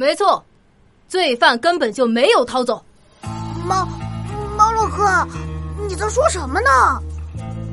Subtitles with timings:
[0.00, 0.40] 没错，
[1.08, 2.80] 罪犯根本就没有逃走。
[3.66, 3.84] 猫
[4.56, 5.26] 猫洛克，
[5.88, 6.70] 你在说什么呢？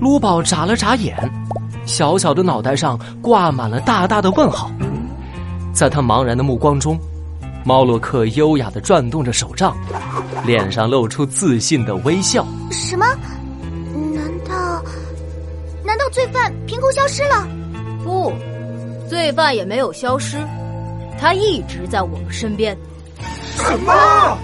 [0.02, 1.16] 卢宝眨了眨眼，
[1.86, 4.72] 小小的脑袋上挂满了大大的问号。
[5.72, 7.00] 在他茫然的目光中，
[7.64, 9.78] 猫洛克优雅的转动着手杖，
[10.44, 12.44] 脸上露出自信的微笑。
[12.71, 13.05] 什么？
[14.16, 14.84] 难道
[15.84, 17.48] 难道罪犯凭空消失了？
[18.04, 18.34] 不，
[19.07, 20.39] 罪犯也没有消失。
[21.20, 22.77] 他一直在我们身边。
[23.57, 24.38] 什么？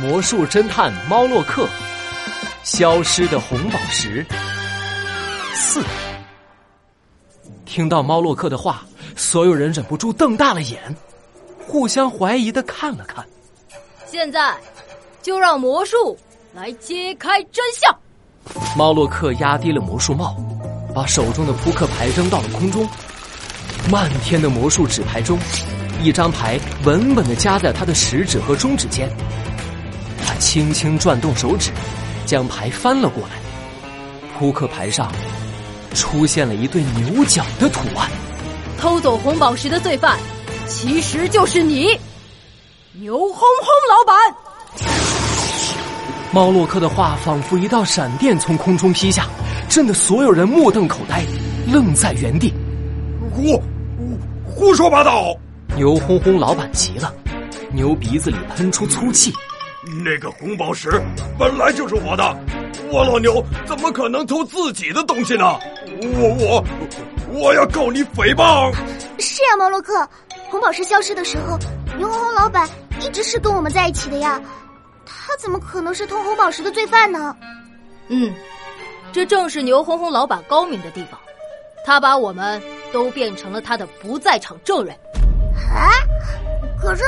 [0.00, 1.68] 魔术侦探猫洛克，
[2.62, 4.24] 消失的红宝石
[5.54, 5.84] 四。
[7.66, 8.82] 听到猫洛克的话，
[9.14, 10.96] 所有人忍不住瞪大了眼，
[11.66, 13.22] 互相怀疑的看了看。
[14.06, 14.56] 现在，
[15.20, 16.18] 就让魔术
[16.54, 17.94] 来揭开真相。
[18.74, 20.34] 猫洛克压低了魔术帽。
[21.00, 22.86] 把手中的扑克牌扔到了空中，
[23.90, 25.38] 漫天的魔术纸牌中，
[26.02, 29.10] 一张牌稳稳的夹在他的食指和中指间。
[30.22, 31.70] 他轻轻转动手指，
[32.26, 33.30] 将牌翻了过来。
[34.38, 35.10] 扑克牌上
[35.94, 38.10] 出现了一对牛角的图案。
[38.78, 40.18] 偷走红宝石的罪犯，
[40.68, 41.98] 其实就是你，
[42.92, 43.40] 牛轰轰
[43.88, 44.16] 老板。
[46.30, 49.26] 猫洛克的话仿佛一道闪电从空中劈下。
[49.70, 51.24] 震得所有人目瞪口呆，
[51.72, 52.52] 愣在原地。
[53.30, 53.62] 胡
[54.44, 55.32] 胡说八道！
[55.76, 57.14] 牛哄哄老板急了，
[57.72, 59.32] 牛鼻子里喷出粗气。
[60.04, 60.90] 那个红宝石
[61.38, 62.36] 本来就是我的，
[62.90, 65.56] 我老牛怎么可能偷自己的东西呢？
[66.02, 66.64] 我我
[67.32, 68.74] 我要告你诽谤！
[69.20, 70.04] 是呀，毛洛克，
[70.48, 71.56] 红宝石消失的时候，
[71.96, 72.68] 牛哄哄老板
[73.00, 74.42] 一直是跟我们在一起的呀，
[75.06, 77.36] 他怎么可能是偷红宝石的罪犯呢？
[78.08, 78.34] 嗯。
[79.12, 81.18] 这正是牛哄哄老板高明的地方，
[81.84, 84.94] 他把我们都变成了他的不在场证人。
[85.74, 85.90] 啊！
[86.80, 87.04] 可是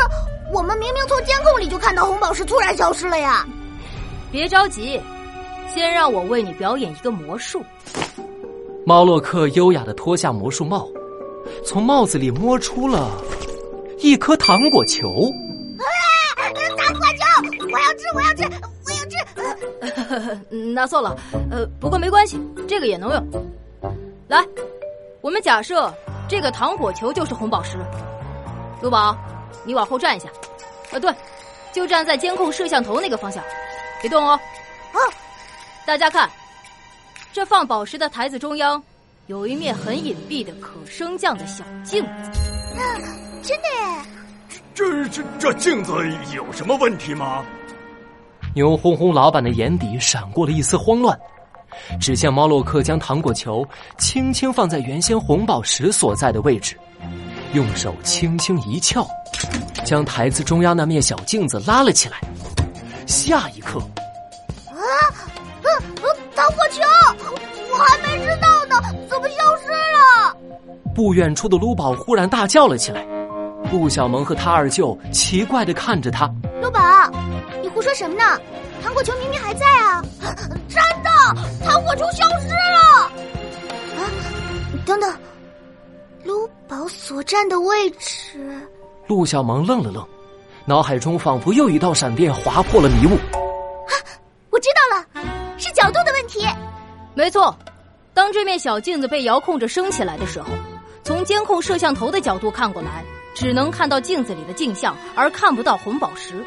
[0.53, 3.47] 我们明明从监控里就看到红宝石突然消失了呀！
[4.31, 5.00] 别着急，
[5.72, 7.62] 先让我为你表演一个魔术。
[8.84, 10.88] 猫洛克优雅的脱下魔术帽，
[11.65, 13.10] 从帽子里摸出了
[13.98, 15.09] 一颗糖果球。
[15.78, 15.87] 啊！
[16.77, 17.66] 糖果球！
[17.72, 18.04] 我要吃！
[18.15, 18.72] 我要吃！
[20.75, 21.17] 那算了，
[21.50, 23.45] 呃，不过没关系，这个也能用。
[24.28, 24.45] 来，
[25.21, 25.93] 我们假设
[26.28, 27.77] 这个糖果球就是红宝石。
[28.81, 29.17] 卢宝，
[29.65, 30.28] 你往后站一下。
[30.91, 31.15] 呃，对，
[31.72, 33.43] 就站在监控摄像头那个方向，
[34.01, 34.39] 别动哦。
[34.93, 34.99] 啊！
[35.87, 36.31] 大家看，
[37.33, 38.83] 这放宝石的台子中央
[39.27, 42.41] 有一面很隐蔽的可升降的小镜子。
[42.78, 42.83] 啊
[43.43, 44.03] 真的耶？
[44.75, 45.93] 这这这镜子
[46.34, 47.45] 有什么问题吗？
[48.55, 51.19] 牛哄哄老板的眼底闪过了一丝慌乱，
[51.99, 56.79] 只见猫洛克将糖果球轻轻放在原先红宝石所在的位置，
[57.55, 59.07] 用手轻轻一翘，
[59.85, 62.19] 将台子中央那面小镜子拉了起来。
[63.07, 63.79] 下一刻，
[64.69, 64.79] 啊，
[66.34, 66.83] 糖果球，
[67.73, 68.77] 我还没知道呢，
[69.09, 70.37] 怎么消失了？
[70.95, 73.05] 不远处的卢宝忽然大叫了起来，
[73.73, 76.31] 陆小萌和他二舅奇怪的看着他，
[76.62, 76.81] 卢宝。
[77.61, 78.41] 你胡说什么呢？
[78.83, 80.00] 糖果球明明还在啊！
[80.69, 81.11] 真的，
[81.65, 82.81] 糖果球消失了。
[83.99, 84.00] 啊，
[84.87, 85.12] 等等，
[86.25, 88.39] 卢宝所站的位置。
[89.09, 90.06] 陆小萌愣了愣，
[90.65, 93.15] 脑海中仿佛又一道闪电划破了迷雾。
[93.17, 93.93] 啊，
[94.51, 95.25] 我知道了，
[95.59, 96.47] 是角度的问题。
[97.15, 97.55] 没错，
[98.15, 100.49] 当这面小镜子被遥控着升起来的时候，
[101.03, 106.44] 从监控摄像头的角度看过来，只能看到镜子里的镜像，而看不到红宝石。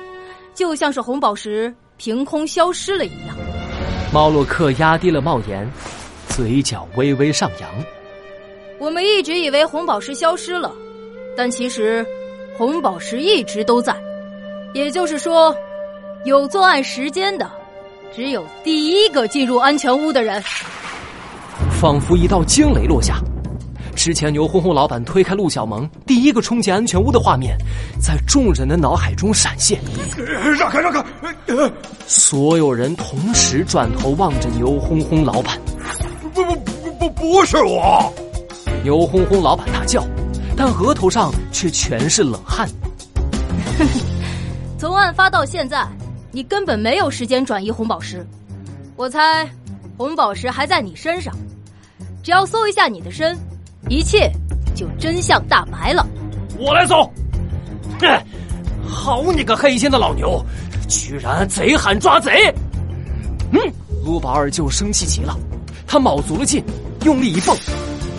[0.53, 3.35] 就像是红宝石凭空消失了一样。
[4.13, 5.69] 猫洛克压低了帽檐，
[6.29, 7.69] 嘴角微微上扬。
[8.79, 10.71] 我们一直以为红宝石消失了，
[11.35, 12.05] 但其实
[12.57, 13.95] 红宝石一直都在。
[14.73, 15.55] 也就是说，
[16.23, 17.49] 有作案时间的，
[18.13, 20.41] 只有第一个进入安全屋的人。
[21.81, 23.15] 仿佛一道惊雷落下。
[23.95, 27.57] 之前牛哄哄老板推开陆小萌，第一个冲进安全屋的画面，
[27.99, 29.79] 在众人的脑海中闪现。
[30.57, 31.03] 让开，让开！
[32.05, 35.59] 所有人同时转头望着牛哄哄老板。
[36.33, 38.13] 不不不不，不是我！
[38.83, 40.03] 牛哄哄老板大叫，
[40.55, 42.69] 但额头上却全是冷汗。
[44.77, 45.87] 从案发到现在，
[46.31, 48.23] 你根本没有时间转移红宝石。
[48.95, 49.49] 我猜，
[49.97, 51.33] 红宝石还在你身上。
[52.21, 53.35] 只要搜一下你的身。
[53.89, 54.31] 一切
[54.73, 56.05] 就真相大白了。
[56.57, 57.11] 我来走。
[57.99, 58.23] 哼，
[58.87, 60.43] 好你个黑心的老牛，
[60.87, 62.53] 居然贼喊抓贼！
[63.51, 63.59] 嗯，
[64.03, 65.37] 卢宝二舅生气极了，
[65.87, 66.63] 他卯足了劲，
[67.03, 67.55] 用力一蹦，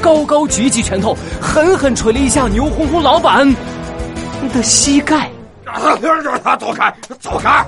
[0.01, 3.47] 高高举起拳头，狠狠捶了一下牛哄哄老板
[4.53, 5.31] 的膝盖。
[6.59, 7.67] 走开，走开！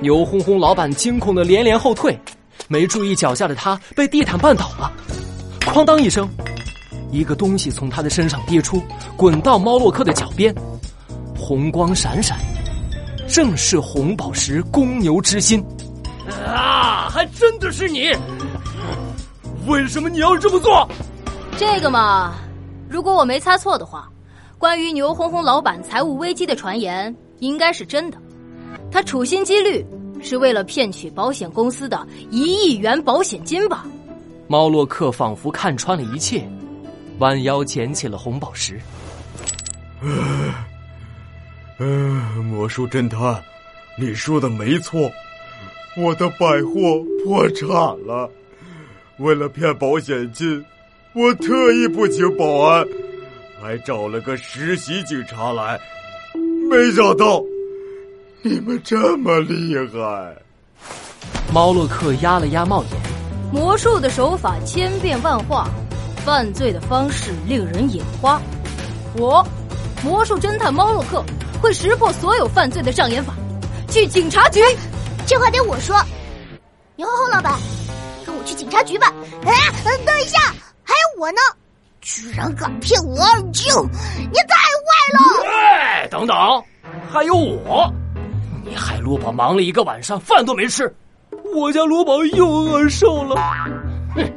[0.00, 2.18] 牛哄哄老板惊恐的连连后退，
[2.68, 4.92] 没注意脚下的他被地毯绊倒了，
[5.60, 6.28] 哐当一声，
[7.10, 8.82] 一个东西从他的身上跌出，
[9.16, 10.54] 滚到猫洛克的脚边，
[11.38, 12.38] 红光闪闪，
[13.28, 15.64] 正是红宝石公牛之心。
[16.46, 18.12] 啊，还真的是你！
[19.66, 20.88] 为什么你要这么做？
[21.56, 22.34] 这个嘛，
[22.88, 24.10] 如果我没猜错的话，
[24.58, 28.18] 关于牛哄哄老板财务危机的传言应该是真的。
[28.90, 29.84] 他处心积虑
[30.22, 33.84] 是为了骗取保险公司的一亿元保险金吧？
[34.46, 36.46] 猫洛克仿佛看穿了一切，
[37.18, 38.80] 弯腰捡起了红宝石。
[41.78, 43.42] 嗯，魔术侦探，
[43.98, 45.10] 你说的没错，
[45.96, 47.68] 我的百货破产
[48.06, 48.30] 了。
[49.18, 50.64] 为了骗保险金，
[51.12, 52.86] 我特意不请保安，
[53.62, 55.80] 还找了个实习警察来。
[56.68, 57.42] 没想到
[58.42, 60.36] 你们这么厉害。
[61.52, 62.90] 猫洛克压了压帽檐，
[63.52, 65.68] 魔术的手法千变万化，
[66.24, 68.40] 犯罪的方式令人眼花。
[69.16, 69.46] 我，
[70.02, 71.22] 魔术侦探猫洛克，
[71.60, 73.34] 会识破所有犯罪的障眼法。
[73.90, 74.60] 去警察局，
[75.26, 75.96] 这话得我说。
[76.96, 77.58] 牛老板。
[78.46, 79.10] 去警察局吧！
[79.46, 79.52] 哎，
[80.04, 80.38] 等一下，
[80.82, 81.38] 还有我呢！
[82.02, 83.88] 居然敢骗我二舅，
[84.18, 84.54] 你太
[84.84, 85.48] 坏了！
[85.48, 86.36] 哎，等等，
[87.10, 87.90] 还有我！
[88.62, 90.94] 你害罗宝忙了一个晚上，饭都没吃，
[91.54, 93.36] 我家罗宝又饿瘦了。
[94.14, 94.30] 哼，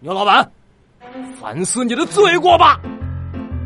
[0.00, 0.50] 牛老板，
[1.40, 2.80] 烦死你的罪过吧。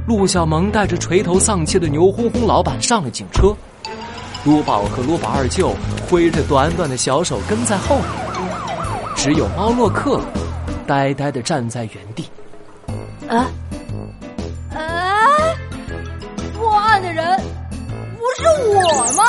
[0.06, 3.54] 陆小萌带着垂头丧气的牛哄哄老板上了警车。
[4.44, 5.74] 撸宝和撸宝二舅
[6.08, 8.06] 挥着短短的小手跟在后面。
[9.16, 10.20] 只有猫洛克
[10.86, 12.28] 呆呆的站在原地。
[13.28, 13.48] 啊？
[14.72, 14.78] 啊？
[16.54, 17.40] 破案的人
[18.16, 18.82] 不是我
[19.16, 19.24] 吗？